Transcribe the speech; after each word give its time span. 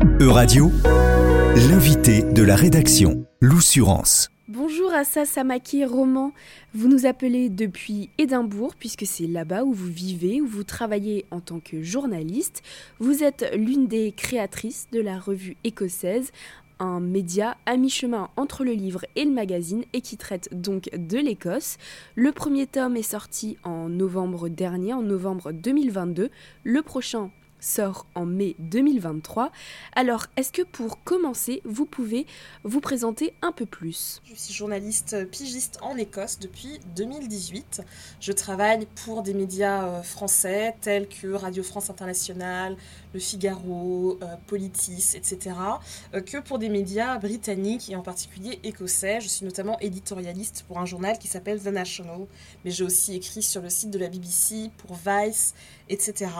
E-Radio, 0.00 0.70
l'invité 1.68 2.22
de 2.22 2.44
la 2.44 2.54
rédaction, 2.54 3.26
l'Oussurance. 3.40 4.30
Bonjour 4.46 4.92
Assa 4.92 5.24
Samaki 5.24 5.84
Roman. 5.84 6.32
Vous 6.72 6.86
nous 6.86 7.04
appelez 7.04 7.48
depuis 7.48 8.08
Édimbourg 8.16 8.76
puisque 8.78 9.06
c'est 9.06 9.26
là-bas 9.26 9.64
où 9.64 9.72
vous 9.72 9.90
vivez, 9.90 10.40
où 10.40 10.46
vous 10.46 10.62
travaillez 10.62 11.26
en 11.32 11.40
tant 11.40 11.58
que 11.58 11.82
journaliste. 11.82 12.62
Vous 13.00 13.24
êtes 13.24 13.50
l'une 13.56 13.88
des 13.88 14.12
créatrices 14.12 14.86
de 14.92 15.00
la 15.00 15.18
revue 15.18 15.56
écossaise, 15.64 16.30
un 16.78 17.00
média 17.00 17.56
à 17.66 17.76
mi-chemin 17.76 18.28
entre 18.36 18.64
le 18.64 18.72
livre 18.72 19.04
et 19.16 19.24
le 19.24 19.32
magazine 19.32 19.84
et 19.92 20.00
qui 20.00 20.16
traite 20.16 20.48
donc 20.52 20.90
de 20.92 21.18
l'Écosse. 21.18 21.76
Le 22.14 22.30
premier 22.30 22.68
tome 22.68 22.96
est 22.96 23.02
sorti 23.02 23.56
en 23.64 23.88
novembre 23.88 24.48
dernier, 24.48 24.92
en 24.92 25.02
novembre 25.02 25.50
2022. 25.50 26.30
Le 26.62 26.82
prochain 26.82 27.30
sort 27.60 28.06
en 28.14 28.26
mai 28.26 28.56
2023. 28.58 29.50
Alors, 29.94 30.26
est-ce 30.36 30.52
que 30.52 30.62
pour 30.62 31.02
commencer, 31.04 31.62
vous 31.64 31.86
pouvez 31.86 32.26
vous 32.64 32.80
présenter 32.80 33.34
un 33.42 33.52
peu 33.52 33.66
plus? 33.66 34.20
Je 34.24 34.34
suis 34.34 34.54
journaliste 34.54 35.28
pigiste 35.30 35.78
en 35.82 35.96
Écosse 35.96 36.38
depuis 36.38 36.80
2018. 36.96 37.82
Je 38.20 38.32
travaille 38.32 38.86
pour 39.04 39.22
des 39.22 39.34
médias 39.34 39.84
euh, 39.84 40.02
français 40.02 40.74
tels 40.80 41.08
que 41.08 41.28
Radio 41.28 41.62
France 41.62 41.90
Internationale, 41.90 42.76
Le 43.14 43.20
Figaro, 43.20 44.18
euh, 44.22 44.36
Politis, 44.46 45.14
etc. 45.14 45.56
Euh, 46.14 46.20
que 46.20 46.38
pour 46.38 46.58
des 46.58 46.68
médias 46.68 47.18
britanniques 47.18 47.90
et 47.90 47.96
en 47.96 48.02
particulier 48.02 48.58
écossais. 48.64 49.20
Je 49.20 49.28
suis 49.28 49.44
notamment 49.44 49.78
éditorialiste 49.80 50.64
pour 50.66 50.78
un 50.78 50.86
journal 50.86 51.18
qui 51.18 51.28
s'appelle 51.28 51.60
The 51.60 51.68
National, 51.68 52.26
mais 52.64 52.70
j'ai 52.70 52.84
aussi 52.84 53.14
écrit 53.14 53.42
sur 53.42 53.62
le 53.62 53.70
site 53.70 53.90
de 53.90 53.98
la 53.98 54.08
BBC, 54.08 54.70
pour 54.78 54.96
Vice, 54.96 55.54
etc. 55.88 56.30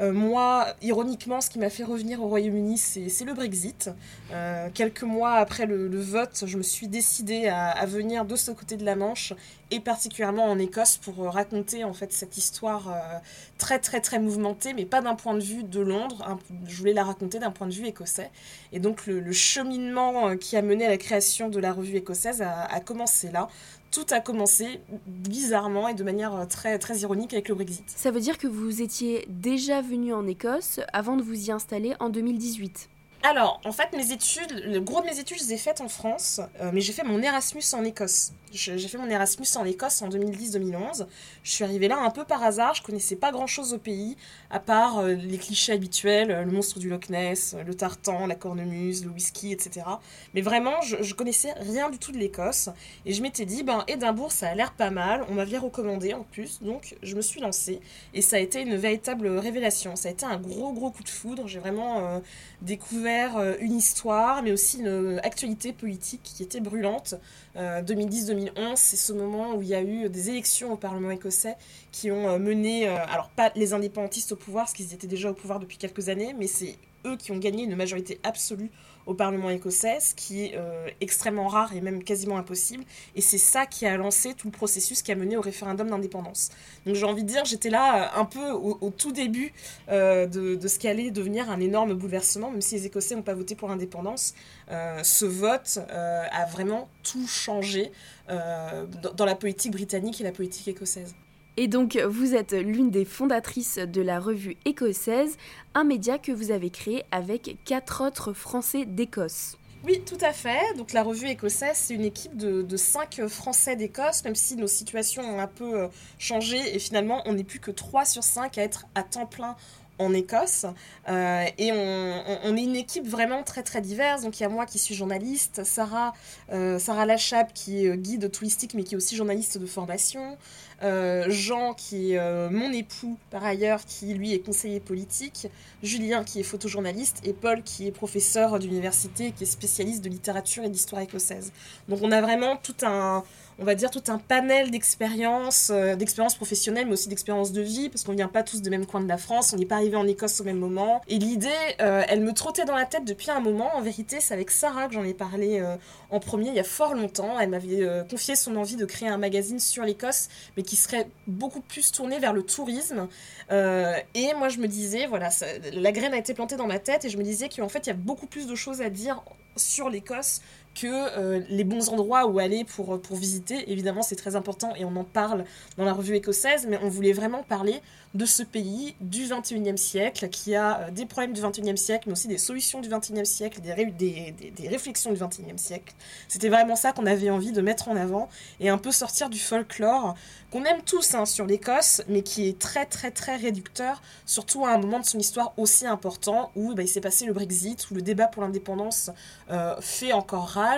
moi, 0.00 0.66
ironiquement, 0.82 1.40
ce 1.40 1.50
qui 1.50 1.58
m'a 1.58 1.70
fait 1.70 1.84
revenir 1.84 2.22
au 2.22 2.28
Royaume-Uni, 2.28 2.78
c'est 2.78 3.24
le 3.24 3.34
Brexit. 3.34 3.90
Euh, 4.32 4.68
quelques 4.72 5.02
mois 5.02 5.34
après 5.34 5.66
le, 5.66 6.00
vote, 6.00 6.44
je 6.46 6.56
me 6.56 6.62
suis 6.62 6.88
décidée 6.88 7.48
à, 7.48 7.84
venir 7.86 8.24
de 8.24 8.36
ce 8.36 8.50
côté 8.50 8.76
de 8.76 8.84
la 8.84 8.96
Manche 8.96 9.32
et 9.70 9.80
particulièrement 9.80 10.44
en 10.44 10.58
Écosse 10.58 10.96
pour 10.96 11.22
euh, 11.22 11.30
raconter 11.30 11.84
en 11.84 11.92
fait 11.92 12.12
cette 12.12 12.36
histoire 12.36 12.88
euh, 12.88 13.18
très 13.58 13.78
très 13.78 14.00
très 14.00 14.18
mouvementée, 14.18 14.72
mais 14.74 14.84
pas 14.84 15.00
d'un 15.00 15.14
point 15.14 15.34
de 15.34 15.42
vue 15.42 15.62
de 15.62 15.80
Londres. 15.80 16.38
je 16.66 16.76
voulais 16.76 16.92
la 16.92 17.04
raconter 17.04 17.38
d'un 17.38 17.50
point 17.50 17.66
de 17.66 17.72
vue 17.72 17.86
écossais. 17.86 18.30
Et 18.72 18.80
donc 18.80 19.06
le, 19.06 19.32
cheminement 19.32 20.36
qui 20.36 20.56
a 20.56 20.62
mené 20.62 20.86
à 20.86 20.88
la 20.88 20.96
création 20.96 21.48
de 21.48 21.58
la 21.60 21.72
revue 21.72 21.96
écossaise 21.96 22.42
a, 22.42 22.62
a 22.64 22.80
commencé 22.80 23.30
là 23.30 23.48
tout 23.90 24.06
a 24.10 24.20
commencé 24.20 24.80
bizarrement 25.06 25.88
et 25.88 25.94
de 25.94 26.04
manière 26.04 26.46
très, 26.48 26.78
très 26.78 26.98
ironique 26.98 27.32
avec 27.32 27.48
le 27.48 27.56
Brexit. 27.56 27.84
Ça 27.88 28.12
veut 28.12 28.20
dire 28.20 28.38
que 28.38 28.46
vous 28.46 28.82
étiez 28.82 29.26
déjà 29.28 29.82
venu 29.82 30.14
en 30.14 30.28
Écosse 30.28 30.78
avant 30.92 31.16
de 31.16 31.22
vous 31.22 31.48
y 31.48 31.50
installer 31.50 31.94
en 31.98 32.08
2018 32.08 32.88
alors, 33.22 33.60
en 33.66 33.72
fait, 33.72 33.94
mes 33.94 34.12
études, 34.12 34.50
le 34.64 34.80
gros 34.80 35.02
de 35.02 35.06
mes 35.06 35.18
études, 35.18 35.38
je 35.38 35.44
les 35.44 35.52
ai 35.54 35.58
faites 35.58 35.82
en 35.82 35.88
France, 35.88 36.40
euh, 36.60 36.70
mais 36.72 36.80
j'ai 36.80 36.94
fait 36.94 37.02
mon 37.02 37.20
Erasmus 37.20 37.62
en 37.74 37.84
Écosse. 37.84 38.32
J'ai 38.52 38.88
fait 38.88 38.98
mon 38.98 39.08
Erasmus 39.08 39.46
en 39.56 39.64
Écosse 39.64 40.02
en 40.02 40.08
2010-2011. 40.08 41.06
Je 41.44 41.50
suis 41.50 41.62
arrivée 41.62 41.86
là 41.86 41.98
un 41.98 42.10
peu 42.10 42.24
par 42.24 42.42
hasard, 42.42 42.74
je 42.74 42.82
connaissais 42.82 43.14
pas 43.14 43.30
grand-chose 43.30 43.74
au 43.74 43.78
pays, 43.78 44.16
à 44.50 44.58
part 44.58 44.98
euh, 44.98 45.12
les 45.12 45.38
clichés 45.38 45.72
habituels, 45.72 46.30
euh, 46.32 46.44
le 46.44 46.50
monstre 46.50 46.78
du 46.80 46.88
Loch 46.88 47.10
Ness, 47.10 47.54
le 47.64 47.74
tartan, 47.74 48.26
la 48.26 48.34
cornemuse, 48.34 49.04
le 49.04 49.10
whisky, 49.10 49.52
etc. 49.52 49.86
Mais 50.34 50.40
vraiment, 50.40 50.80
je, 50.80 51.02
je 51.02 51.14
connaissais 51.14 51.52
rien 51.60 51.90
du 51.90 51.98
tout 51.98 52.12
de 52.12 52.18
l'Écosse, 52.18 52.70
et 53.04 53.12
je 53.12 53.22
m'étais 53.22 53.44
dit, 53.44 53.62
ben, 53.62 53.84
Édimbourg, 53.86 54.32
ça 54.32 54.48
a 54.48 54.54
l'air 54.54 54.72
pas 54.72 54.90
mal, 54.90 55.26
on 55.28 55.34
m'avait 55.34 55.58
recommandé 55.58 56.14
en 56.14 56.24
plus, 56.24 56.60
donc 56.62 56.96
je 57.02 57.14
me 57.14 57.20
suis 57.20 57.40
lancée, 57.40 57.80
et 58.14 58.22
ça 58.22 58.36
a 58.36 58.40
été 58.40 58.62
une 58.62 58.76
véritable 58.76 59.28
révélation. 59.28 59.94
Ça 59.94 60.08
a 60.08 60.12
été 60.12 60.24
un 60.24 60.38
gros, 60.38 60.72
gros 60.72 60.90
coup 60.90 61.04
de 61.04 61.08
foudre, 61.08 61.46
j'ai 61.46 61.60
vraiment 61.60 62.20
découvert 62.62 63.09
euh, 63.36 63.56
une 63.60 63.76
histoire, 63.76 64.42
mais 64.42 64.52
aussi 64.52 64.78
une 64.78 65.20
actualité 65.22 65.72
politique 65.72 66.22
qui 66.22 66.42
était 66.42 66.60
brûlante. 66.60 67.14
2010-2011, 67.56 68.50
euh, 68.56 68.72
c'est 68.76 68.96
ce 68.96 69.12
moment 69.12 69.54
où 69.54 69.62
il 69.62 69.68
y 69.68 69.74
a 69.74 69.82
eu 69.82 70.08
des 70.08 70.30
élections 70.30 70.72
au 70.72 70.76
Parlement 70.76 71.10
écossais 71.10 71.56
qui 71.92 72.10
ont 72.10 72.28
euh, 72.28 72.38
mené, 72.38 72.86
alors 72.88 73.28
pas 73.30 73.50
les 73.56 73.72
indépendantistes 73.72 74.32
au 74.32 74.36
pouvoir, 74.36 74.64
parce 74.64 74.72
qu'ils 74.72 74.94
étaient 74.94 75.06
déjà 75.06 75.30
au 75.30 75.34
pouvoir 75.34 75.58
depuis 75.58 75.76
quelques 75.76 76.08
années, 76.08 76.34
mais 76.38 76.46
c'est 76.46 76.76
eux 77.06 77.16
qui 77.16 77.32
ont 77.32 77.38
gagné 77.38 77.64
une 77.64 77.76
majorité 77.76 78.20
absolue 78.22 78.70
au 79.06 79.14
Parlement 79.14 79.50
écossais, 79.50 79.98
ce 80.00 80.14
qui 80.14 80.44
est 80.44 80.52
euh, 80.56 80.88
extrêmement 81.00 81.48
rare 81.48 81.74
et 81.74 81.80
même 81.80 82.04
quasiment 82.04 82.36
impossible. 82.36 82.84
Et 83.16 83.20
c'est 83.20 83.38
ça 83.38 83.66
qui 83.66 83.86
a 83.86 83.96
lancé 83.96 84.34
tout 84.34 84.46
le 84.46 84.52
processus 84.52 85.02
qui 85.02 85.10
a 85.10 85.16
mené 85.16 85.36
au 85.36 85.40
référendum 85.40 85.88
d'indépendance. 85.88 86.50
Donc 86.86 86.94
j'ai 86.94 87.06
envie 87.06 87.24
de 87.24 87.28
dire, 87.28 87.44
j'étais 87.44 87.70
là 87.70 88.14
euh, 88.16 88.20
un 88.20 88.24
peu 88.24 88.50
au, 88.50 88.90
tout 88.90 89.12
début 89.12 89.52
euh, 89.88 90.26
de, 90.26 90.54
de, 90.54 90.68
ce 90.68 90.78
qui 90.78 90.86
allait 90.86 91.10
devenir 91.10 91.50
un 91.50 91.60
énorme 91.60 91.94
bouleversement, 91.94 92.50
même 92.50 92.60
si 92.60 92.76
les 92.76 92.86
Écossais 92.86 93.16
n'ont 93.16 93.22
pas 93.22 93.34
voté 93.34 93.54
pour 93.54 93.68
l'indépendance. 93.68 94.34
ce 94.68 95.24
vote 95.24 95.78
a 95.88 96.44
vraiment 96.46 96.88
tout 97.02 97.26
changé 97.26 97.90
dans 98.28 99.24
la 99.24 99.34
politique 99.34 99.72
britannique 99.72 100.20
et 100.20 100.24
la 100.24 100.32
politique 100.32 100.68
écossaise. 100.68 101.14
Et 101.62 101.68
donc, 101.68 101.98
vous 101.98 102.34
êtes 102.34 102.52
l'une 102.52 102.90
des 102.90 103.04
fondatrices 103.04 103.76
de 103.76 104.00
la 104.00 104.18
revue 104.18 104.56
écossaise, 104.64 105.36
un 105.74 105.84
média 105.84 106.16
que 106.16 106.32
vous 106.32 106.52
avez 106.52 106.70
créé 106.70 107.04
avec 107.10 107.58
quatre 107.66 108.02
autres 108.02 108.32
Français 108.32 108.86
d'Écosse. 108.86 109.58
Oui, 109.84 110.00
tout 110.06 110.16
à 110.22 110.32
fait. 110.32 110.74
Donc 110.78 110.94
la 110.94 111.02
revue 111.02 111.28
écossaise, 111.28 111.76
c'est 111.76 111.92
une 111.92 112.06
équipe 112.06 112.34
de, 112.34 112.76
cinq 112.78 113.20
Français 113.28 113.76
d'Écosse, 113.76 114.24
même 114.24 114.36
si 114.36 114.56
nos 114.56 114.68
situations 114.68 115.22
ont 115.22 115.38
un 115.38 115.46
peu 115.46 115.82
euh, 115.82 115.88
changé 116.18 116.56
et 116.74 116.78
finalement 116.78 117.20
on 117.26 117.34
n'est 117.34 117.44
plus 117.44 117.60
que 117.60 117.70
trois 117.70 118.06
sur 118.06 118.24
cinq 118.24 118.56
à 118.56 118.62
être 118.62 118.86
à 118.94 119.02
temps 119.02 119.26
plein 119.26 119.54
en 120.00 120.14
Écosse. 120.14 120.64
Euh, 121.08 121.44
et 121.58 121.72
on, 121.72 122.56
est 122.56 122.62
une 122.62 122.76
équipe 122.76 123.06
vraiment 123.06 123.42
très 123.42 123.62
très 123.62 123.80
diverse. 123.80 124.22
Donc 124.22 124.40
il 124.40 124.42
y 124.42 124.46
a 124.46 124.48
moi 124.48 124.64
qui 124.64 124.78
suis 124.78 124.94
journaliste, 124.94 125.62
Sarah, 125.64 126.14
euh, 126.52 126.78
Sarah 126.78 127.04
Lachap 127.04 127.52
qui 127.52 127.86
est 127.86 127.96
guide 127.98 128.30
touristique 128.30 128.74
mais 128.74 128.82
qui 128.82 128.94
est 128.94 128.96
aussi 128.96 129.14
journaliste 129.14 129.58
de 129.58 129.66
formation, 129.66 130.38
Jean 130.82 131.74
qui 131.74 132.12
est 132.12 132.50
mon 132.50 132.72
époux 132.72 133.18
par 133.30 133.44
ailleurs 133.44 133.84
qui 133.84 134.14
lui 134.14 134.32
est 134.32 134.40
conseiller 134.40 134.80
politique, 134.80 135.48
Julien 135.82 136.24
qui 136.24 136.40
est 136.40 136.42
photojournaliste 136.42 137.20
et 137.24 137.32
Paul 137.32 137.62
qui 137.62 137.86
est 137.86 137.92
professeur 137.92 138.58
d'université 138.58 139.32
qui 139.32 139.44
est 139.44 139.46
spécialiste 139.46 140.02
de 140.02 140.08
littérature 140.08 140.64
et 140.64 140.68
d'histoire 140.68 141.02
écossaise. 141.02 141.52
Donc 141.88 142.00
on 142.02 142.12
a 142.12 142.20
vraiment 142.20 142.56
tout 142.56 142.76
un 142.82 143.24
on 143.60 143.64
va 143.64 143.74
dire, 143.74 143.90
tout 143.90 144.02
un 144.08 144.16
panel 144.16 144.70
d'expériences, 144.70 145.70
euh, 145.70 145.94
d'expériences 145.94 146.34
professionnelles, 146.34 146.86
mais 146.86 146.94
aussi 146.94 147.10
d'expériences 147.10 147.52
de 147.52 147.60
vie, 147.60 147.90
parce 147.90 148.04
qu'on 148.04 148.14
vient 148.14 148.26
pas 148.26 148.42
tous 148.42 148.62
des 148.62 148.70
mêmes 148.70 148.86
coins 148.86 149.02
de 149.02 149.08
la 149.08 149.18
France, 149.18 149.52
on 149.52 149.58
n'est 149.58 149.66
pas 149.66 149.74
arrivé 149.76 149.96
en 149.96 150.06
Écosse 150.06 150.40
au 150.40 150.44
même 150.44 150.58
moment. 150.58 151.02
Et 151.08 151.18
l'idée, 151.18 151.48
euh, 151.82 152.02
elle 152.08 152.22
me 152.22 152.32
trottait 152.32 152.64
dans 152.64 152.74
la 152.74 152.86
tête 152.86 153.04
depuis 153.04 153.30
un 153.30 153.40
moment. 153.40 153.68
En 153.76 153.82
vérité, 153.82 154.16
c'est 154.20 154.32
avec 154.32 154.50
Sarah 154.50 154.88
que 154.88 154.94
j'en 154.94 155.04
ai 155.04 155.12
parlé 155.12 155.60
euh, 155.60 155.76
en 156.08 156.20
premier 156.20 156.48
il 156.48 156.54
y 156.54 156.60
a 156.60 156.64
fort 156.64 156.94
longtemps. 156.94 157.38
Elle 157.38 157.50
m'avait 157.50 157.86
confié 158.10 158.34
son 158.34 158.56
envie 158.56 158.76
de 158.76 158.86
créer 158.86 159.10
un 159.10 159.18
magazine 159.18 159.60
sur 159.60 159.84
l'Écosse, 159.84 160.28
mais 160.56 160.62
qui 160.70 160.76
serait 160.76 161.08
beaucoup 161.26 161.62
plus 161.62 161.90
tourné 161.90 162.20
vers 162.20 162.32
le 162.32 162.44
tourisme. 162.44 163.08
et 163.50 164.34
moi, 164.34 164.48
je 164.48 164.58
me 164.58 164.68
disais, 164.68 165.06
voilà, 165.06 165.30
la 165.72 165.90
graine 165.90 166.14
a 166.14 166.16
été 166.16 166.32
plantée 166.32 166.54
dans 166.54 166.68
ma 166.68 166.78
tête, 166.78 167.04
et 167.04 167.08
je 167.08 167.18
me 167.18 167.24
disais 167.24 167.48
qu'en 167.48 167.68
fait, 167.68 167.86
il 167.86 167.88
y 167.88 167.90
a 167.90 167.94
beaucoup 167.94 168.28
plus 168.28 168.46
de 168.46 168.54
choses 168.54 168.80
à 168.80 168.88
dire 168.88 169.20
sur 169.56 169.90
l'Écosse 169.90 170.42
que 170.80 170.86
euh, 170.86 171.40
les 171.48 171.64
bons 171.64 171.90
endroits 171.90 172.26
où 172.26 172.38
aller 172.38 172.64
pour, 172.64 173.00
pour 173.00 173.16
visiter. 173.16 173.70
Évidemment, 173.70 174.02
c'est 174.02 174.16
très 174.16 174.36
important 174.36 174.74
et 174.76 174.84
on 174.84 174.96
en 174.96 175.04
parle 175.04 175.44
dans 175.76 175.84
la 175.84 175.92
revue 175.92 176.14
écossaise, 176.14 176.66
mais 176.68 176.78
on 176.82 176.88
voulait 176.88 177.12
vraiment 177.12 177.42
parler 177.42 177.80
de 178.14 178.24
ce 178.24 178.42
pays 178.42 178.96
du 179.00 179.24
21e 179.24 179.76
siècle 179.76 180.28
qui 180.30 180.56
a 180.56 180.80
euh, 180.80 180.90
des 180.90 181.06
problèmes 181.06 181.32
du 181.32 181.40
21e 181.40 181.76
siècle, 181.76 182.04
mais 182.06 182.12
aussi 182.12 182.26
des 182.26 182.38
solutions 182.38 182.80
du 182.80 182.88
21e 182.88 183.24
siècle, 183.24 183.60
des, 183.60 183.72
des, 183.86 184.50
des, 184.50 184.68
réflexions 184.68 185.12
du 185.12 185.18
21e 185.18 185.58
siècle. 185.58 185.94
C'était 186.26 186.48
vraiment 186.48 186.74
ça 186.74 186.92
qu'on 186.92 187.06
avait 187.06 187.30
envie 187.30 187.52
de 187.52 187.60
mettre 187.60 187.88
en 187.88 187.94
avant 187.94 188.28
et 188.58 188.68
un 188.68 188.78
peu 188.78 188.90
sortir 188.90 189.30
du 189.30 189.38
folklore 189.38 190.16
qu'on 190.50 190.64
aime 190.64 190.82
tous 190.84 191.14
hein, 191.14 191.24
sur 191.24 191.46
l'Écosse, 191.46 192.02
mais 192.08 192.22
qui 192.22 192.48
est 192.48 192.58
très 192.58 192.84
très 192.84 193.12
très 193.12 193.36
réducteur, 193.36 194.02
surtout 194.26 194.66
à 194.66 194.70
un 194.70 194.78
moment 194.78 194.98
de 194.98 195.06
son 195.06 195.18
histoire 195.18 195.52
aussi 195.56 195.86
important 195.86 196.50
où 196.56 196.74
bah, 196.74 196.82
il 196.82 196.88
s'est 196.88 197.00
passé 197.00 197.26
le 197.26 197.32
Brexit, 197.32 197.88
où 197.90 197.94
le 197.94 198.02
débat 198.02 198.26
pour 198.26 198.42
l'indépendance 198.42 199.10
euh, 199.50 199.76
fait 199.80 200.12
encore 200.12 200.48
rage 200.48 200.69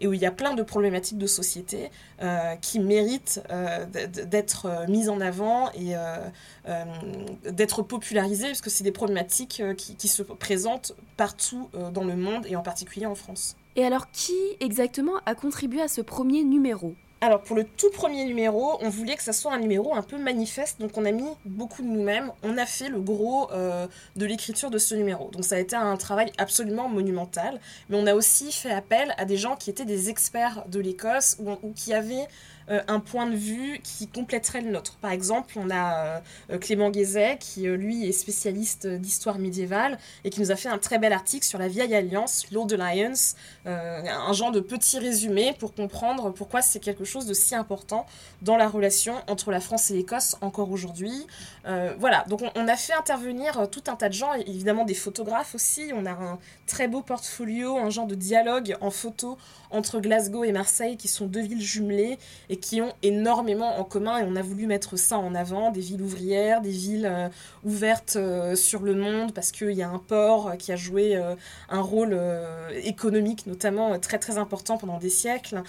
et 0.00 0.06
où 0.06 0.12
il 0.12 0.20
y 0.20 0.26
a 0.26 0.30
plein 0.30 0.54
de 0.54 0.62
problématiques 0.62 1.18
de 1.18 1.26
société 1.26 1.90
euh, 2.22 2.54
qui 2.56 2.80
méritent 2.80 3.40
d'être 4.26 4.86
mises 4.88 5.08
en 5.08 5.20
avant 5.20 5.70
et 5.72 5.94
euh, 6.68 6.84
d'être 7.50 7.82
popularisé, 7.82 8.48
parce 8.48 8.60
que 8.60 8.68
c'est 8.68 8.84
des 8.84 8.92
problématiques 8.92 9.60
euh, 9.60 9.74
qui, 9.74 10.08
se 10.08 10.22
présentent 10.22 10.92
partout 11.16 11.70
euh, 11.74 11.90
dans 11.90 12.04
le 12.04 12.16
monde 12.16 12.44
et 12.46 12.54
en 12.54 12.62
particulier 12.62 13.06
en 13.06 13.14
France. 13.14 13.56
Et 13.76 13.84
alors, 13.84 14.10
qui 14.10 14.36
exactement 14.60 15.14
a 15.24 15.34
contribué 15.34 15.80
à 15.80 15.88
ce 15.88 16.02
premier 16.02 16.44
numéro? 16.44 16.94
Alors 17.20 17.42
pour 17.42 17.56
le 17.56 17.64
tout 17.64 17.90
premier 17.90 18.24
numéro, 18.24 18.78
on 18.80 18.88
voulait 18.88 19.16
que 19.16 19.22
ça 19.22 19.32
soit 19.32 19.52
un 19.52 19.58
numéro 19.58 19.94
un 19.94 20.02
peu 20.02 20.18
manifeste, 20.18 20.80
donc 20.80 20.96
on 20.96 21.04
a 21.04 21.10
mis 21.10 21.28
beaucoup 21.44 21.82
de 21.82 21.88
nous-mêmes, 21.88 22.32
on 22.42 22.56
a 22.56 22.66
fait 22.66 22.88
le 22.88 23.00
gros 23.00 23.50
de 23.50 24.26
l'écriture 24.26 24.70
de 24.70 24.78
ce 24.78 24.94
numéro. 24.94 25.28
Donc 25.30 25.44
ça 25.44 25.56
a 25.56 25.58
été 25.58 25.76
un 25.76 25.96
travail 25.96 26.32
absolument 26.38 26.88
monumental, 26.88 27.60
mais 27.88 27.98
on 27.98 28.06
a 28.06 28.14
aussi 28.14 28.52
fait 28.52 28.70
appel 28.70 29.14
à 29.18 29.24
des 29.24 29.36
gens 29.36 29.56
qui 29.56 29.70
étaient 29.70 29.84
des 29.84 30.08
experts 30.08 30.64
de 30.68 30.80
l'Écosse 30.80 31.36
ou, 31.40 31.72
qui 31.74 31.92
avaient 31.92 32.26
euh, 32.70 32.80
un 32.88 33.00
point 33.00 33.26
de 33.26 33.36
vue 33.36 33.80
qui 33.82 34.06
compléterait 34.08 34.60
le 34.60 34.70
nôtre. 34.70 34.96
Par 35.00 35.10
exemple, 35.10 35.54
on 35.56 35.70
a 35.70 36.20
euh, 36.50 36.58
Clément 36.58 36.90
Guézet 36.90 37.36
qui, 37.38 37.62
lui, 37.62 38.08
est 38.08 38.12
spécialiste 38.12 38.86
d'histoire 38.86 39.38
médiévale 39.38 39.98
et 40.24 40.30
qui 40.30 40.40
nous 40.40 40.50
a 40.50 40.56
fait 40.56 40.68
un 40.68 40.78
très 40.78 40.98
bel 40.98 41.12
article 41.12 41.44
sur 41.44 41.58
la 41.58 41.68
vieille 41.68 41.94
alliance, 41.94 42.46
l'Old 42.52 42.72
Alliance, 42.72 43.36
un 43.64 44.32
genre 44.32 44.52
de 44.52 44.60
petit 44.60 44.98
résumé 44.98 45.54
pour 45.58 45.74
comprendre 45.74 46.30
pourquoi 46.30 46.62
c'est 46.62 46.80
quelque 46.80 47.04
chose 47.04 47.26
de 47.26 47.34
si 47.34 47.54
important 47.54 48.06
dans 48.42 48.56
la 48.56 48.68
relation 48.68 49.14
entre 49.28 49.50
la 49.50 49.60
France 49.60 49.90
et 49.90 49.94
l'Écosse 49.94 50.36
encore 50.40 50.70
aujourd'hui. 50.70 51.26
voilà, 51.64 52.24
donc 52.28 52.42
on, 52.42 52.50
on, 52.54 52.68
a 52.68 52.76
fait 52.76 52.94
intervenir 52.94 53.68
tout 53.70 53.84
un 53.88 53.96
tas 53.96 54.08
de 54.08 54.14
gens, 54.14 54.32
évidemment 54.34 54.84
des 54.84 54.94
photographes 54.94 55.54
aussi. 55.54 55.92
On 55.94 56.06
a 56.06 56.12
un 56.12 56.38
très 56.66 56.88
beau 56.88 57.02
portfolio, 57.02 57.76
un 57.76 57.90
genre 57.90 58.06
de 58.06 58.14
dialogue 58.14 58.76
en 58.80 58.90
photo 58.90 59.38
entre 59.70 60.00
Glasgow 60.00 60.44
et 60.44 60.52
Marseille, 60.52 60.96
qui 60.96 61.08
sont 61.08 61.26
deux 61.26 61.42
villes 61.42 61.62
jumelées 61.62 62.18
et 62.48 62.59
qui 62.60 62.80
ont 62.80 62.92
énormément 63.02 63.78
en 63.78 63.84
commun. 63.84 64.18
Et 64.18 64.24
on 64.26 64.36
a 64.36 64.42
voulu 64.42 64.66
mettre 64.66 64.96
ça 64.96 65.18
en 65.18 65.34
avant, 65.34 65.70
des 65.70 65.80
villes 65.80 66.02
ouvrières, 66.02 66.60
des 66.60 66.70
villes 66.70 67.08
euh, 67.10 67.28
ouvertes 67.64 68.16
euh, 68.16 68.54
sur 68.54 68.82
le 68.82 68.94
monde, 68.94 69.32
parce 69.32 69.52
qu'il 69.52 69.72
y 69.72 69.82
a 69.82 69.88
un 69.88 69.98
port 69.98 70.52
qui 70.58 70.72
a 70.72 70.76
joué 70.76 71.16
euh, 71.16 71.34
un 71.68 71.80
rôle 71.80 72.18
économique, 72.84 73.46
notamment 73.46 73.98
très 73.98 74.18
très 74.18 74.38
important 74.38 74.76
pendant 74.76 74.98
des 74.98 75.08
siècles. 75.08 75.62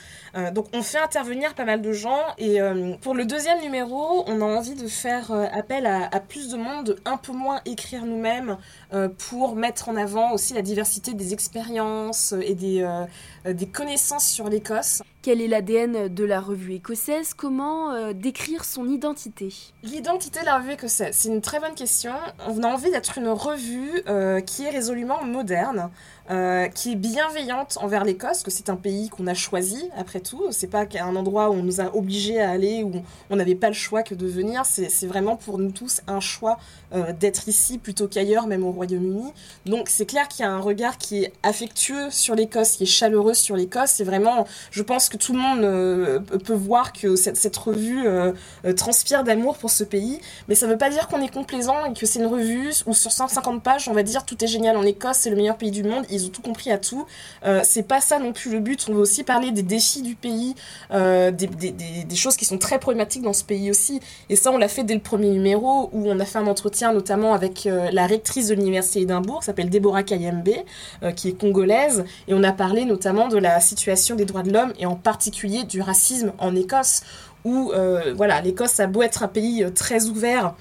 donc 0.54 0.68
on 0.74 0.82
fait 0.82 0.98
intervenir 0.98 1.54
pas 1.54 1.66
mal 1.66 1.82
de 1.82 1.92
gens. 1.92 2.22
Et 2.38 2.60
pour 3.02 3.14
le 3.14 3.26
deuxième 3.26 3.62
numéro, 3.62 4.24
on 4.28 4.42
a 4.42 4.46
envie 4.46 4.76
de 4.76 4.88
faire 4.88 5.32
appel 5.54 5.86
à, 5.86 6.20
plus 6.20 6.50
de 6.50 6.58
monde, 6.58 6.98
un 7.06 7.18
peu 7.18 7.32
moins 7.32 7.62
écrire 7.66 8.06
nous-mêmes, 8.06 8.58
pour 9.30 9.56
mettre 9.56 9.90
en 9.90 9.96
avant 9.96 10.32
aussi 10.32 10.54
la 10.54 10.62
diversité 10.62 11.14
des 11.14 11.34
expériences 11.34 12.34
et 12.42 12.56
des 12.56 13.68
connaissances 13.68 14.28
sur 14.28 14.50
l'Écosse. 14.50 15.02
Quel 15.22 15.40
est 15.40 15.48
l'ADN 15.48 16.08
de 16.08 16.24
la 16.24 16.42
revue 16.42 16.74
écossaise? 16.74 17.36
Comment 17.36 17.92
euh, 17.92 18.12
décrire 18.12 18.66
son 18.66 18.90
identité? 18.90 19.54
L'identité 19.84 20.40
de 20.40 20.46
la 20.46 20.58
revue 20.58 20.72
écossaise, 20.72 21.16
c'est 21.16 21.30
une 21.30 21.42
très 21.42 21.60
bonne 21.60 21.76
question. 21.76 22.14
On 22.48 22.64
a 22.64 22.68
envie 22.68 22.90
d'être 22.90 23.20
une 23.20 23.28
revue 23.28 24.02
euh, 24.08 24.42
qui 24.42 24.64
est 24.64 24.72
résolument 24.72 25.24
moderne, 25.24 25.92
euh, 26.30 26.68
qui 26.68 26.92
est 26.92 26.96
bienveillante 26.96 27.78
envers 27.82 28.04
l'Écosse, 28.04 28.44
que 28.44 28.52
c'est 28.52 28.70
un 28.70 28.76
pays 28.76 29.10
qu'on 29.10 29.26
a 29.26 29.34
choisi 29.34 29.90
après 29.98 30.20
tout. 30.20 30.44
C'est 30.52 30.68
pas 30.68 30.86
un 31.00 31.16
endroit 31.16 31.50
où 31.50 31.54
on 31.54 31.64
nous 31.64 31.82
a 31.82 31.96
obligés 31.96 32.40
à 32.40 32.52
aller, 32.52 32.84
où 32.84 32.92
on 33.30 33.36
n'avait 33.36 33.56
pas 33.56 33.68
le 33.68 33.74
choix 33.74 34.04
que 34.04 34.14
de 34.14 34.28
venir. 34.28 34.64
C'est 34.66 35.08
vraiment 35.08 35.36
pour 35.36 35.58
nous 35.58 35.72
tous 35.72 36.02
un 36.08 36.20
choix 36.20 36.60
euh, 36.94 37.12
d'être 37.12 37.48
ici 37.48 37.80
plutôt 37.80 38.08
qu'ailleurs, 38.08 38.46
même 38.46 38.64
au 38.64 38.72
Royaume-Uni. 38.72 39.34
Donc 39.66 39.90
c'est 39.90 40.06
clair 40.06 40.28
qu'il 40.28 40.46
y 40.46 40.48
a 40.48 40.52
un 40.52 40.60
regard 40.60 40.98
qui 41.00 41.24
est 41.24 41.34
affectueux 41.42 42.12
sur 42.12 42.36
l'Écosse, 42.36 42.74
qui 42.74 42.84
est 42.84 42.86
chaleureux 42.86 43.34
sur 43.34 43.56
l'Écosse. 43.56 43.92
C'est 43.96 44.04
vraiment, 44.04 44.46
je 44.70 44.84
pense 44.84 45.10
que 45.10 45.18
tout 45.18 45.34
le 45.34 45.40
monde 45.40 45.64
euh, 45.64 46.20
peut 46.20 46.54
voir 46.54 46.94
que 46.94 47.16
cette, 47.16 47.36
cette 47.36 47.58
revue 47.58 48.06
transpire 48.76 49.24
d'amour 49.24 49.58
pour 49.58 49.72
ce 49.72 49.84
pays. 49.84 50.20
Mais 50.48 50.56
ça 50.56 50.68
ne 50.68 50.72
veut 50.72 50.78
pas 50.78 50.90
dire 50.90 51.08
qu'on 51.08 51.22
est 51.22 51.34
complaisant 51.34 51.86
et 51.86 51.94
que 51.94 52.06
c'est 52.06 52.20
une 52.20 52.28
revue 52.28 52.72
où 52.86 52.94
sur 52.94 53.12
150 53.12 53.64
pages, 53.64 53.88
on 53.88 53.94
va 53.94 54.04
dire 54.04 54.24
tout 54.24 54.42
est 54.44 54.48
génial 54.48 54.78
en 54.78 54.84
Écosse, 54.84 55.18
c'est 55.18 55.30
le 55.30 55.36
meilleur 55.36 55.58
pays 55.58 55.72
du 55.72 55.84
monde 55.84 56.06
ils 56.12 56.26
ont 56.26 56.30
tout 56.30 56.42
compris 56.42 56.72
à 56.72 56.78
tout. 56.78 57.06
Euh, 57.46 57.62
c'est 57.64 57.84
pas 57.84 58.02
ça 58.02 58.20
non 58.20 58.34
plus 58.34 58.52
le 58.52 58.60
but. 58.60 58.86
On 58.90 58.94
veut 58.94 59.00
aussi 59.02 59.24
parler 59.24 59.52
des 59.52 59.64
défis 59.64 60.02
du 60.02 60.16
pays, 60.16 60.56
euh, 60.92 61.32
des, 61.32 62.16
choses 62.16 62.36
qui 62.36 62.46
sont 62.46 62.58
très 62.58 62.80
problématiques 62.80 63.24
dans 63.24 63.34
ce 63.34 63.44
pays 63.44 63.70
aussi. 63.70 64.00
Et 64.30 64.36
ça, 64.36 64.52
on 64.52 64.58
l'a 64.58 64.68
fait 64.68 64.84
dès 64.84 64.94
le 64.94 65.00
premier 65.00 65.30
numéro 65.30 65.90
où 65.94 66.10
on 66.10 66.20
a 66.20 66.26
fait 66.26 66.40
un 66.40 66.48
entretien 66.48 66.94
notamment 66.94 67.34
avec 67.34 67.66
euh, 67.66 67.90
la 67.92 68.06
rectrice 68.06 68.48
de 68.48 68.56
l'université 68.56 69.00
d'Édimbourg, 69.00 69.44
s'appelle 69.44 69.70
Deborah 69.70 70.04
Kayembe, 70.04 70.50
qui 71.16 71.30
est 71.30 71.34
congolaise, 71.34 72.04
et 72.28 72.34
on 72.34 72.44
a 72.44 72.52
parlé 72.52 72.86
notamment 72.86 73.28
de 73.28 73.38
la 73.38 73.60
situation 73.60 74.16
des 74.16 74.26
droits 74.26 74.44
de 74.44 74.52
l'homme 74.52 74.74
et 74.80 74.86
en 74.86 74.96
particulier 74.96 75.64
du 75.64 75.82
racisme 75.82 76.34
en 76.38 76.56
Écosse, 76.56 77.02
où 77.44 77.72
voilà, 78.16 78.42
l'Écosse 78.42 78.80
a 78.80 78.88
beau 78.88 79.02
être 79.02 79.24
un 79.24 79.28
pays 79.28 79.66
très 79.74 80.06
ouvert. 80.06 80.54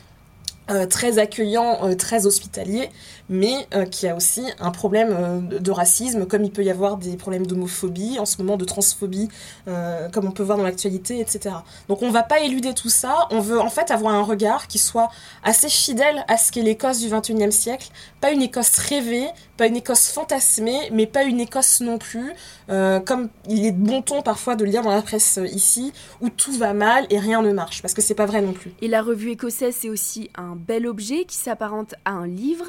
très 0.89 1.19
accueillant, 1.19 1.95
très 1.97 2.27
hospitalier, 2.27 2.91
mais 3.31 3.69
euh, 3.75 3.87
qui 3.87 4.09
a 4.09 4.17
aussi 4.17 4.43
un 4.59 4.73
problème 4.73 5.15
euh, 5.17 5.41
de 5.41 5.71
racisme, 5.71 6.27
comme 6.27 6.45
il 6.45 6.51
peut 6.51 6.65
y 6.65 6.71
avoir 6.71 6.99
des 6.99 7.17
problèmes 7.17 7.47
d'homophobie, 7.47 8.19
en 8.19 8.27
ce 8.27 8.37
moment 8.39 8.57
de 8.57 8.65
transphobie, 8.65 9.29
euh, 9.69 10.09
comme 10.11 10.27
on 10.27 10.33
peut 10.33 10.43
voir 10.43 10.59
dans 10.59 10.65
l'actualité, 10.65 11.21
etc. 11.21 11.55
Donc 11.89 12.03
on 12.03 12.11
va 12.11 12.25
pas 12.25 12.41
éluder 12.41 12.75
tout 12.75 12.89
ça, 12.89 13.29
on 13.31 13.41
veut 13.41 13.61
en 13.61 13.71
fait 13.71 13.93
avoir 13.93 14.15
un 14.15 14.23
regard 14.23 14.67
qui 14.67 14.79
soit 14.79 15.11
assez 15.45 15.69
fidèle 15.69 16.25
à 16.27 16.37
ce 16.37 16.51
qu'est 16.51 16.63
l'Écosse 16.63 16.99
du 16.99 17.09
21e 17.09 17.53
siècle, 17.53 17.91
pas 18.21 18.33
une 18.33 18.43
Écosse 18.43 18.77
rêvée, 18.79 19.29
pas 19.57 19.67
une 19.67 19.77
Écosse 19.77 20.09
fantasmée, 20.09 20.91
mais 20.93 21.07
pas 21.07 21.23
une 21.23 21.39
Écosse 21.39 21.81
non 21.81 21.99
plus, 21.99 22.33
comme 22.69 23.29
il 23.49 23.65
est 23.65 23.73
bon 23.73 24.03
ton 24.03 24.23
parfois 24.23 24.57
de 24.57 24.65
lire 24.65 24.83
dans 24.83 24.91
la 24.91 25.03
presse 25.03 25.39
ici, 25.53 25.93
où 26.21 26.31
tout 26.31 26.53
va 26.53 26.73
mal 26.73 27.07
et 27.11 27.19
rien 27.19 27.43
ne 27.43 27.53
marche, 27.53 27.81
parce 27.81 27.95
que 27.95 28.03
c'est 28.03 28.15
pas 28.15 28.27
vrai 28.27 28.43
non 28.43 28.53
plus. 28.53 28.73
Et 28.83 28.89
la 28.89 29.03
revue 29.03 29.31
écossaise, 29.31 29.77
c'est 29.79 29.89
aussi 29.89 30.31
un 30.35 30.57
bel 30.57 30.87
objet 30.87 31.25
qui 31.25 31.37
s'apparente 31.37 31.95
à 32.05 32.11
un 32.11 32.27
livre. 32.27 32.67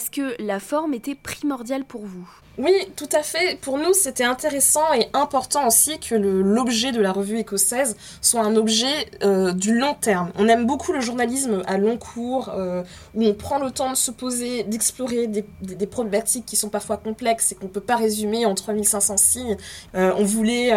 Est-ce 0.00 0.10
que 0.10 0.34
la 0.42 0.60
forme 0.60 0.94
était 0.94 1.14
primordiale 1.14 1.84
pour 1.84 2.06
vous 2.06 2.26
oui, 2.58 2.72
tout 2.96 3.08
à 3.12 3.22
fait. 3.22 3.58
Pour 3.60 3.78
nous, 3.78 3.94
c'était 3.94 4.24
intéressant 4.24 4.92
et 4.92 5.08
important 5.14 5.68
aussi 5.68 5.98
que 5.98 6.14
l'objet 6.14 6.90
de 6.90 7.00
la 7.00 7.12
revue 7.12 7.38
écossaise 7.38 7.96
soit 8.20 8.42
un 8.42 8.56
objet 8.56 9.08
euh, 9.22 9.52
du 9.52 9.78
long 9.78 9.94
terme. 9.94 10.30
On 10.36 10.48
aime 10.48 10.66
beaucoup 10.66 10.92
le 10.92 11.00
journalisme 11.00 11.62
à 11.66 11.78
long 11.78 11.96
cours, 11.96 12.50
euh, 12.54 12.82
où 13.14 13.24
on 13.24 13.34
prend 13.34 13.58
le 13.58 13.70
temps 13.70 13.90
de 13.90 13.96
se 13.96 14.10
poser, 14.10 14.64
d'explorer 14.64 15.26
des, 15.28 15.44
problématiques 15.86 16.44
qui 16.44 16.56
sont 16.56 16.68
parfois 16.68 16.96
complexes 16.96 17.52
et 17.52 17.54
qu'on 17.54 17.66
ne 17.66 17.70
peut 17.70 17.80
pas 17.80 17.96
résumer 17.96 18.44
en 18.44 18.54
3500 18.54 19.16
signes. 19.16 19.56
Euh, 19.94 20.12
on 20.16 20.24
voulait 20.24 20.70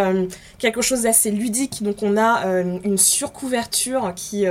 quelque 0.59 0.81
chose 0.81 1.01
d'assez 1.01 1.31
ludique, 1.31 1.83
donc 1.83 1.97
on 2.01 2.17
a 2.17 2.45
une 2.83 2.97
surcouverture 2.97 4.13
qui, 4.15 4.45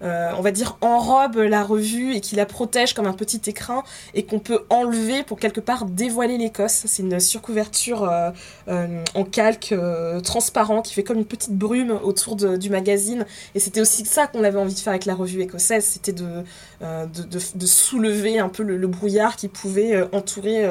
on 0.00 0.40
va 0.40 0.50
dire, 0.50 0.78
enrobe 0.80 1.36
la 1.36 1.62
revue 1.62 2.14
et 2.14 2.20
qui 2.20 2.36
la 2.36 2.46
protège 2.46 2.94
comme 2.94 3.06
un 3.06 3.12
petit 3.12 3.42
écrin 3.46 3.82
et 4.14 4.24
qu'on 4.24 4.38
peut 4.38 4.64
enlever 4.70 5.22
pour 5.22 5.38
quelque 5.38 5.60
part 5.60 5.84
dévoiler 5.84 6.38
l'Écosse 6.38 6.69
c'est 6.70 7.02
une 7.02 7.20
surcouverture 7.20 8.04
euh, 8.04 8.30
euh, 8.68 9.04
en 9.14 9.24
calque 9.24 9.72
euh, 9.72 10.20
transparent 10.20 10.82
qui 10.82 10.94
fait 10.94 11.02
comme 11.02 11.18
une 11.18 11.24
petite 11.24 11.52
brume 11.52 11.98
autour 12.02 12.36
du 12.36 12.70
magazine. 12.70 13.26
Et 13.54 13.60
c'était 13.60 13.80
aussi 13.80 14.04
ça 14.04 14.26
qu'on 14.26 14.44
avait 14.44 14.58
envie 14.58 14.74
de 14.74 14.78
faire 14.78 14.92
avec 14.92 15.04
la 15.04 15.14
revue 15.14 15.42
écossaise, 15.42 15.84
c'était 15.84 16.12
de, 16.12 16.44
de, 16.80 17.66
soulever 17.66 18.38
un 18.38 18.48
peu 18.48 18.62
le, 18.62 18.86
brouillard 18.86 19.36
qui 19.36 19.48
pouvait 19.48 20.02
entourer 20.12 20.68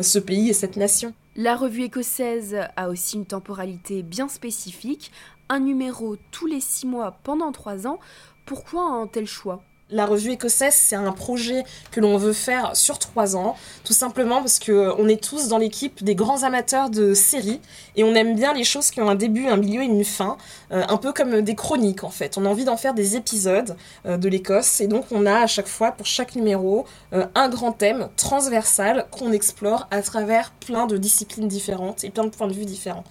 ce 0.00 0.18
pays 0.18 0.50
et 0.50 0.52
cette 0.52 0.76
nation. 0.76 1.14
La 1.34 1.56
revue 1.56 1.82
écossaise 1.82 2.56
a 2.76 2.88
aussi 2.88 3.16
une 3.16 3.26
temporalité 3.26 4.02
bien 4.02 4.28
spécifique, 4.28 5.10
un 5.48 5.60
numéro 5.60 6.16
tous 6.30 6.46
les 6.46 6.60
six 6.60 6.86
mois 6.86 7.18
pendant 7.24 7.52
trois 7.52 7.86
ans. 7.86 7.98
Pourquoi 8.46 8.82
un 8.82 9.06
tel 9.06 9.26
choix? 9.26 9.62
La 9.90 10.04
revue 10.04 10.32
écossaise, 10.32 10.74
c'est 10.74 10.96
un 10.96 11.12
projet 11.12 11.62
que 11.92 12.00
l'on 12.00 12.16
veut 12.16 12.32
faire 12.32 12.74
sur 12.74 12.98
trois 12.98 13.36
ans, 13.36 13.56
tout 13.84 13.92
simplement 13.92 14.40
parce 14.40 14.58
que 14.58 14.72
euh, 14.72 14.94
on 14.98 15.08
est 15.08 15.22
tous 15.22 15.46
dans 15.46 15.58
l'équipe 15.58 16.02
des 16.02 16.16
grands 16.16 16.42
amateurs 16.42 16.90
de 16.90 17.14
séries 17.14 17.60
et 17.94 18.02
on 18.02 18.14
aime 18.14 18.34
bien 18.34 18.52
les 18.52 18.64
choses 18.64 18.90
qui 18.90 19.00
ont 19.00 19.08
un 19.08 19.14
début, 19.14 19.46
un 19.46 19.56
milieu 19.56 19.82
et 19.82 19.86
une 19.86 20.04
fin, 20.04 20.38
euh, 20.72 20.82
un 20.88 20.96
peu 20.96 21.12
comme 21.12 21.40
des 21.40 21.54
chroniques 21.54 22.02
en 22.02 22.10
fait. 22.10 22.36
On 22.36 22.44
a 22.44 22.48
envie 22.48 22.64
d'en 22.64 22.76
faire 22.76 22.94
des 22.94 23.14
épisodes 23.14 23.76
euh, 24.06 24.16
de 24.16 24.28
l'Écosse 24.28 24.80
et 24.80 24.88
donc 24.88 25.04
on 25.12 25.24
a 25.24 25.38
à 25.38 25.46
chaque 25.46 25.68
fois 25.68 25.92
pour 25.92 26.06
chaque 26.06 26.34
numéro 26.34 26.84
un 27.12 27.48
grand 27.48 27.72
thème 27.72 28.08
transversal 28.16 29.06
qu'on 29.10 29.32
explore 29.32 29.86
à 29.90 30.02
travers 30.02 30.50
plein 30.50 30.86
de 30.86 30.96
disciplines 30.96 31.48
différentes 31.48 32.02
et 32.04 32.10
plein 32.10 32.24
de 32.24 32.30
points 32.30 32.48
de 32.48 32.52
vue 32.52 32.64
différents. 32.64 33.04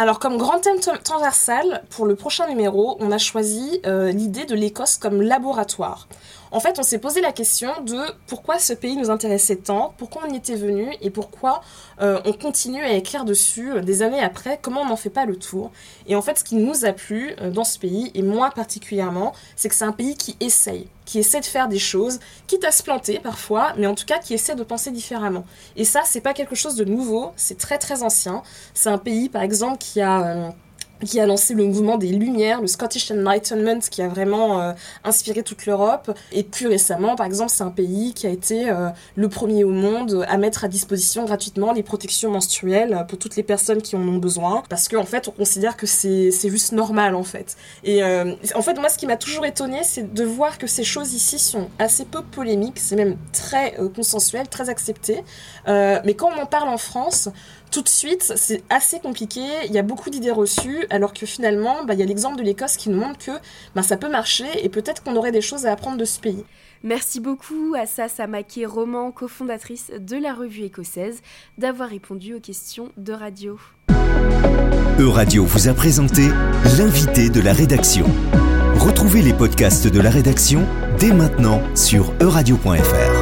Alors, 0.00 0.18
comme 0.18 0.38
grand 0.38 0.60
thème 0.60 0.80
transversal, 0.80 1.82
pour 1.90 2.06
le 2.06 2.14
prochain 2.14 2.48
numéro, 2.48 2.96
on 3.00 3.12
a 3.12 3.18
choisi 3.18 3.82
euh, 3.84 4.10
l'idée 4.10 4.46
de 4.46 4.54
l'Écosse 4.54 4.96
comme 4.96 5.20
laboratoire. 5.20 6.08
En 6.52 6.58
fait, 6.58 6.78
on 6.80 6.82
s'est 6.82 6.98
posé 6.98 7.20
la 7.20 7.32
question 7.32 7.68
de 7.82 7.96
pourquoi 8.26 8.58
ce 8.58 8.72
pays 8.72 8.96
nous 8.96 9.08
intéressait 9.08 9.56
tant, 9.56 9.94
pourquoi 9.96 10.22
on 10.26 10.32
y 10.32 10.36
était 10.36 10.56
venu 10.56 10.92
et 11.00 11.10
pourquoi 11.10 11.60
euh, 12.00 12.20
on 12.24 12.32
continue 12.32 12.82
à 12.82 12.92
écrire 12.92 13.24
dessus 13.24 13.70
euh, 13.70 13.82
des 13.82 14.02
années 14.02 14.20
après, 14.20 14.58
comment 14.60 14.80
on 14.80 14.86
n'en 14.86 14.96
fait 14.96 15.10
pas 15.10 15.26
le 15.26 15.36
tour. 15.36 15.70
Et 16.08 16.16
en 16.16 16.22
fait, 16.22 16.38
ce 16.38 16.44
qui 16.44 16.56
nous 16.56 16.84
a 16.84 16.92
plu 16.92 17.34
euh, 17.40 17.50
dans 17.50 17.62
ce 17.62 17.78
pays, 17.78 18.10
et 18.14 18.22
moi 18.22 18.50
particulièrement, 18.50 19.32
c'est 19.54 19.68
que 19.68 19.76
c'est 19.76 19.84
un 19.84 19.92
pays 19.92 20.16
qui 20.16 20.36
essaye, 20.40 20.88
qui 21.04 21.20
essaie 21.20 21.40
de 21.40 21.46
faire 21.46 21.68
des 21.68 21.78
choses, 21.78 22.18
quitte 22.48 22.64
à 22.64 22.72
se 22.72 22.82
planter 22.82 23.20
parfois, 23.20 23.72
mais 23.76 23.86
en 23.86 23.94
tout 23.94 24.06
cas 24.06 24.18
qui 24.18 24.34
essaie 24.34 24.56
de 24.56 24.64
penser 24.64 24.90
différemment. 24.90 25.44
Et 25.76 25.84
ça, 25.84 26.00
c'est 26.04 26.20
pas 26.20 26.34
quelque 26.34 26.56
chose 26.56 26.74
de 26.74 26.84
nouveau, 26.84 27.30
c'est 27.36 27.58
très 27.58 27.78
très 27.78 28.02
ancien. 28.02 28.42
C'est 28.74 28.90
un 28.90 28.98
pays, 28.98 29.28
par 29.28 29.42
exemple, 29.42 29.78
qui 29.78 30.00
a 30.00 30.52
qui 31.04 31.20
a 31.20 31.26
lancé 31.26 31.54
le 31.54 31.64
mouvement 31.64 31.96
des 31.96 32.08
Lumières, 32.08 32.60
le 32.60 32.66
Scottish 32.66 33.10
Enlightenment, 33.10 33.80
qui 33.90 34.02
a 34.02 34.08
vraiment 34.08 34.60
euh, 34.60 34.72
inspiré 35.04 35.42
toute 35.42 35.66
l'Europe. 35.66 36.10
Et 36.32 36.42
plus 36.42 36.66
récemment, 36.66 37.16
par 37.16 37.26
exemple, 37.26 37.50
c'est 37.54 37.62
un 37.62 37.70
pays 37.70 38.14
qui 38.14 38.26
a 38.26 38.30
été 38.30 38.70
euh, 38.70 38.88
le 39.16 39.28
premier 39.28 39.64
au 39.64 39.70
monde 39.70 40.24
à 40.28 40.36
mettre 40.36 40.64
à 40.64 40.68
disposition 40.68 41.24
gratuitement 41.24 41.72
les 41.72 41.82
protections 41.82 42.30
menstruelles 42.30 43.04
pour 43.08 43.18
toutes 43.18 43.36
les 43.36 43.42
personnes 43.42 43.82
qui 43.82 43.96
en 43.96 44.06
ont 44.06 44.18
besoin, 44.18 44.62
parce 44.68 44.88
qu'en 44.88 45.00
en 45.00 45.06
fait, 45.06 45.28
on 45.28 45.32
considère 45.32 45.76
que 45.76 45.86
c'est 45.86 46.30
juste 46.44 46.72
normal, 46.72 47.14
en 47.14 47.24
fait. 47.24 47.56
Et 47.84 48.02
euh, 48.02 48.34
en 48.54 48.62
fait, 48.62 48.74
moi, 48.78 48.88
ce 48.88 48.98
qui 48.98 49.06
m'a 49.06 49.16
toujours 49.16 49.46
étonné, 49.46 49.80
c'est 49.82 50.12
de 50.12 50.24
voir 50.24 50.58
que 50.58 50.66
ces 50.66 50.84
choses 50.84 51.14
ici 51.14 51.38
sont 51.38 51.68
assez 51.78 52.04
peu 52.04 52.22
polémiques, 52.22 52.78
c'est 52.78 52.96
même 52.96 53.16
très 53.32 53.76
consensuel, 53.94 54.48
très 54.48 54.68
accepté. 54.68 55.22
mais 55.66 56.14
quand 56.14 56.30
on 56.36 56.42
en 56.42 56.46
parle 56.46 56.68
en 56.68 56.78
France, 56.78 57.28
tout 57.70 57.82
de 57.82 57.88
suite, 57.88 58.32
c'est 58.36 58.62
assez 58.68 59.00
compliqué. 59.00 59.40
Il 59.66 59.72
y 59.72 59.78
a 59.78 59.82
beaucoup 59.82 60.10
d'idées 60.10 60.30
reçues. 60.30 60.86
alors 60.90 61.12
que 61.12 61.26
finalement, 61.26 61.84
bah, 61.84 61.94
il 61.94 62.00
y 62.00 62.02
a 62.02 62.06
l'exemple 62.06 62.36
de 62.36 62.42
l'Écosse 62.42 62.76
qui 62.76 62.90
nous 62.90 63.00
montre 63.00 63.18
que 63.18 63.30
bah, 63.74 63.82
ça 63.82 63.96
peut 63.96 64.10
marcher 64.10 64.46
et 64.62 64.68
peut-être 64.68 65.02
qu'on 65.02 65.16
aurait 65.16 65.32
des 65.32 65.40
choses 65.40 65.66
à 65.66 65.72
apprendre 65.72 65.96
de 65.96 66.04
ce 66.04 66.20
pays. 66.20 66.44
Merci 66.82 67.20
beaucoup 67.20 67.74
à 67.78 67.86
Sassa 67.86 68.26
Maquet 68.26 68.64
Roman, 68.64 69.12
cofondatrice 69.12 69.90
de 69.98 70.16
la 70.16 70.32
revue 70.32 70.62
écossaise, 70.62 71.20
d'avoir 71.58 71.90
répondu 71.90 72.34
aux 72.34 72.40
questions 72.40 72.90
de 72.96 73.12
radio. 73.12 73.58
E-Radio 74.98 75.44
vous 75.44 75.68
a 75.68 75.74
présenté 75.74 76.28
l'invité 76.78 77.28
de 77.28 77.40
la 77.40 77.52
rédaction. 77.52 78.06
Retrouvez 78.76 79.22
les 79.22 79.34
podcasts 79.34 79.86
de 79.86 80.00
la 80.00 80.10
rédaction 80.10 80.66
dès 80.98 81.12
maintenant 81.12 81.62
sur 81.74 82.12
euradio.fr. 82.20 83.19